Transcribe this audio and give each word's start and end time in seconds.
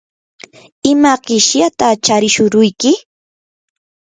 ¿ima 0.91 1.13
qishyataq 1.25 1.95
charishuruyki? 2.05 2.91